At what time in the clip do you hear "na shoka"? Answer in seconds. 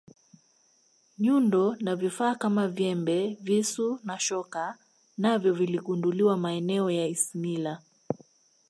4.03-4.77